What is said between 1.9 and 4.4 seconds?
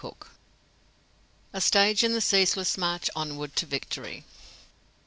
IN THE CEASELESS MARCH ONWARD TO VICTORY.